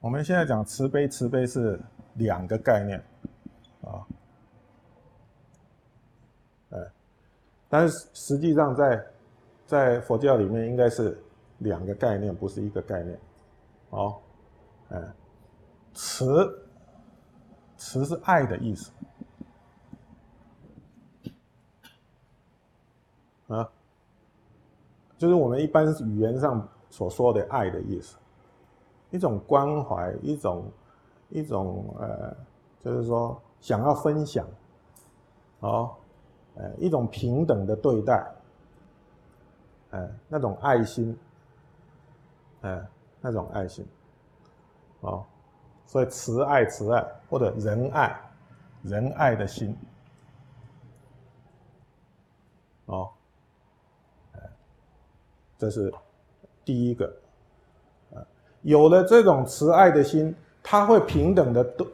[0.00, 1.78] 我们现在讲慈悲，慈悲是
[2.14, 2.98] 两个概念
[3.82, 4.06] 啊，
[6.70, 6.78] 哎，
[7.68, 9.06] 但是实际上在
[9.66, 11.22] 在佛教里面应该是
[11.58, 13.20] 两个概念，不是一个概念，
[13.90, 14.18] 哦，
[14.88, 14.98] 哎，
[15.92, 16.66] 慈
[17.76, 18.90] 慈是爱的意思
[23.48, 23.70] 啊，
[25.18, 28.16] 就是我们一般语言上所说的爱的意思。
[29.10, 30.70] 一种关怀，一种
[31.28, 32.36] 一种呃，
[32.80, 34.46] 就是说想要分享，
[35.60, 35.94] 哦，
[36.54, 38.24] 呃，一种平等的对待，
[39.90, 41.18] 呃，那种爱心，
[42.60, 42.86] 呃，
[43.20, 43.86] 那种爱心，
[45.00, 45.24] 哦，
[45.86, 48.20] 所以慈爱慈爱或者仁爱
[48.82, 49.76] 仁爱的心，
[52.86, 53.10] 哦，
[55.58, 55.92] 这是
[56.64, 57.12] 第一个。
[58.62, 61.86] 有了这种慈爱的心，他会平等的对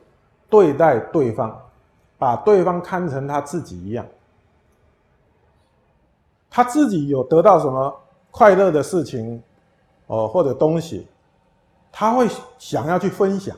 [0.48, 1.56] 对待对方，
[2.19, 4.05] 把对方看成他自己一样。
[6.50, 7.94] 他自己有得到什么
[8.31, 9.42] 快乐的事情，
[10.06, 11.06] 哦或者东西，
[11.92, 12.28] 他会
[12.59, 13.56] 想要去分享。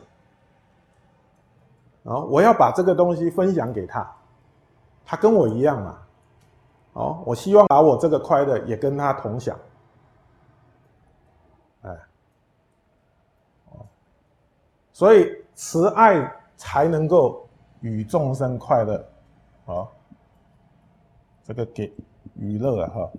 [2.04, 4.10] 哦，我要把这个东西分享给他，
[5.04, 5.98] 他跟我一样嘛。
[6.94, 9.56] 哦，我希望把我这个快乐也跟他同享。
[14.98, 17.48] 所以慈爱才能够
[17.82, 18.96] 与众生快乐，
[19.64, 19.86] 啊，
[21.44, 21.94] 这个给
[22.34, 23.12] 娱乐啊哈，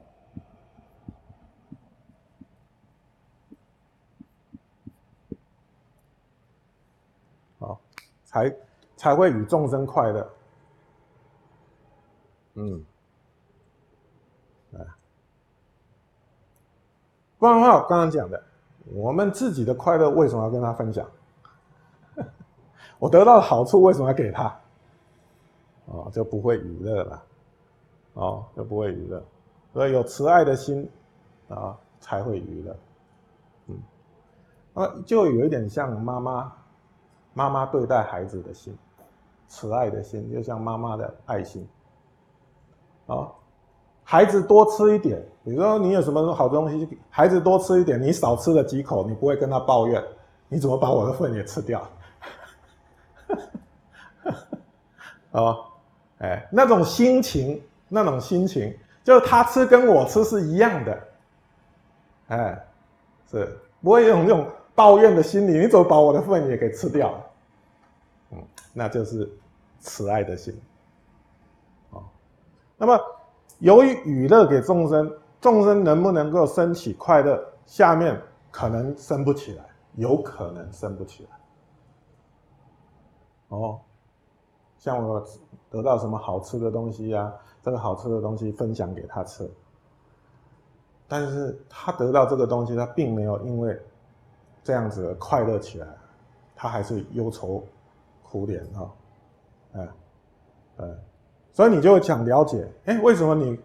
[7.59, 7.79] 好，
[8.25, 8.53] 才
[8.97, 10.29] 才会与众生快乐，
[12.55, 12.85] 嗯，
[17.37, 18.43] 不然的话，我刚刚讲的，
[18.91, 21.09] 我们自己的快乐为什么要跟他分享？
[22.99, 24.53] 我得到的好处为什么要给他？
[25.85, 27.23] 哦，就不会娱乐了，
[28.13, 29.23] 哦，就不会娱乐，
[29.73, 30.87] 所以有慈爱的心
[31.47, 32.75] 啊，才会娱乐。
[33.65, 33.77] 嗯，
[34.75, 36.53] 啊，就有一点像妈妈，
[37.33, 38.77] 妈妈对待孩子的心，
[39.47, 41.67] 慈爱的心，就像妈妈的爱心。
[43.07, 43.27] 啊，
[44.03, 50.03] 孩子多吃一点，比如说你有什么好东西，孩子多吃一点，你少吃了几口，你不会跟他抱怨，
[50.49, 51.81] 你怎么把我的份也吃掉？
[55.31, 55.65] 哦，
[56.17, 61.07] 哎，那种心情，那种心情，就是他吃跟我吃是一样的，
[62.29, 62.67] 哎，
[63.29, 67.13] 是不会用那种抱怨的心理，你怎么把我的份也给吃掉？
[68.31, 69.31] 嗯，那就是
[69.79, 70.59] 慈爱的心。
[71.91, 72.03] 哦，
[72.75, 72.99] 那么
[73.59, 77.39] 由于娱乐给众生，众生能不能够升起快乐？
[77.67, 78.19] 下面
[78.49, 79.63] 可能升不起来，
[79.93, 81.29] 有可能升不起来。
[83.49, 83.79] 哦。
[84.79, 85.23] 像我
[85.69, 87.31] 得到什么好吃的东西呀？
[87.61, 89.47] 这个好吃的东西分享给他吃，
[91.09, 93.77] 但是他得到这个东西，他并没有因为
[94.63, 95.87] 这样子快乐起来，
[96.55, 97.61] 他还是忧愁
[98.23, 98.91] 苦脸哈，
[99.73, 99.87] 哎，
[100.77, 100.97] 嗯，
[101.51, 103.59] 所以你就想了解，哎，为什么你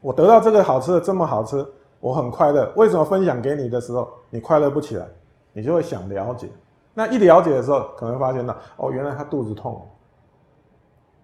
[0.00, 1.66] 我得到这个好吃的这么好吃，
[1.98, 5.04] 我很快乐，为什么分享给你的时候你快乐不起来？
[5.52, 6.48] 你就会想了解，
[6.94, 9.84] 那一了解的时候，可能发现到哦，原来他肚子痛。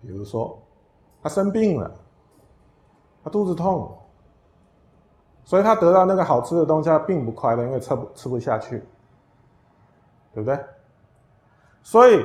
[0.06, 0.58] 比如说，
[1.22, 1.90] 他生病了，
[3.22, 3.96] 他肚子痛，
[5.44, 8.82] 所以他得到那个好吃的东西，他并不快乐，因为吃不吃不下去，
[10.32, 10.58] 对不对？
[11.82, 12.24] 所以，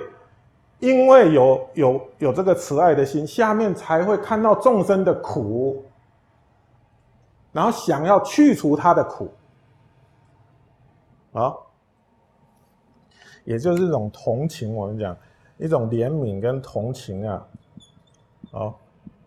[0.80, 5.84] 因为有有有这个慈爱的心，下面才会看到众生的苦，
[7.52, 9.32] 然后想要去除他的苦，
[11.34, 11.54] 啊，
[13.44, 14.76] 也就是一种同情。
[14.76, 15.16] 我们讲
[15.58, 17.46] 一种怜悯跟同情啊。
[18.52, 18.74] 哦，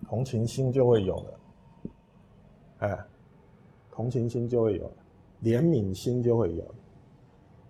[0.08, 1.40] 同情心就会有了，
[2.80, 2.98] 哎，
[3.90, 4.90] 同情心就会有了，
[5.42, 6.74] 怜悯心就会有了，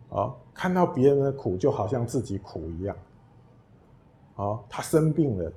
[0.08, 2.96] 哦，看到别人的苦就好像自己苦一样，
[4.36, 5.52] 哦，他生病了，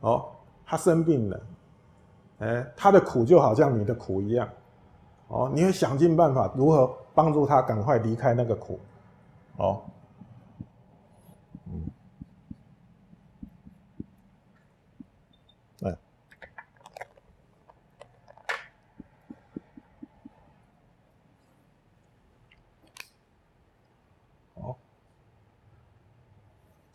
[0.00, 0.26] 哦，
[0.66, 1.42] 他生病了，
[2.40, 4.48] 哎，他的苦就好像你的苦一样，
[5.28, 8.80] 哦，你会想尽办法如何帮助他赶快离开那个苦，
[9.58, 9.80] 哦。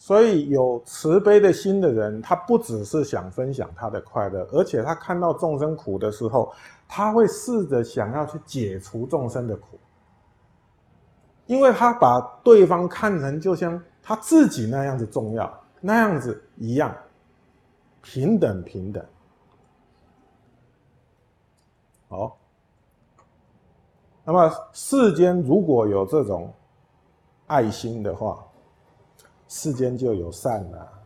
[0.06, 6.54] 所以有慈悲的心的人，他不只是想分享他的快乐，而且他看到众生苦的时候，
[6.88, 9.80] 他会试着想要去解除众生的苦。
[11.48, 16.96] 因为他把对方看成就像他自己那样子重要，那样子一样，
[18.04, 19.04] 平等平等。
[22.10, 22.38] 好，
[24.24, 26.54] 那么世间如果有这种
[27.48, 28.46] 爱心的话，
[29.57, 31.05] 世间就有善了。